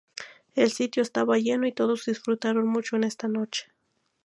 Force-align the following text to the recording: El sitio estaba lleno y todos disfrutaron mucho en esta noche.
El 0.55 0.71
sitio 0.71 1.03
estaba 1.03 1.37
lleno 1.37 1.67
y 1.67 1.73
todos 1.73 2.05
disfrutaron 2.05 2.65
mucho 2.67 2.95
en 2.95 3.03
esta 3.03 3.27
noche. 3.27 3.65